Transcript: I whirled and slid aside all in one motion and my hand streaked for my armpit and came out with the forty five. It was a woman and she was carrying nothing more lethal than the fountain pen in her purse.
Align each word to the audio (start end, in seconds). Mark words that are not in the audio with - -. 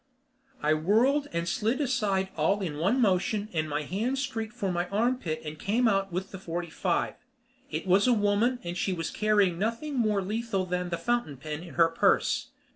I 0.63 0.73
whirled 0.73 1.27
and 1.31 1.47
slid 1.47 1.79
aside 1.79 2.29
all 2.35 2.61
in 2.61 2.79
one 2.79 2.99
motion 2.99 3.49
and 3.53 3.69
my 3.69 3.83
hand 3.83 4.17
streaked 4.17 4.53
for 4.55 4.71
my 4.71 4.89
armpit 4.89 5.43
and 5.45 5.59
came 5.59 5.87
out 5.87 6.11
with 6.11 6.31
the 6.31 6.39
forty 6.39 6.71
five. 6.71 7.13
It 7.69 7.85
was 7.85 8.07
a 8.07 8.11
woman 8.13 8.57
and 8.63 8.75
she 8.75 8.93
was 8.93 9.11
carrying 9.11 9.59
nothing 9.59 9.93
more 9.99 10.23
lethal 10.23 10.65
than 10.65 10.89
the 10.89 10.97
fountain 10.97 11.37
pen 11.37 11.61
in 11.61 11.75
her 11.75 11.89
purse. 11.89 12.47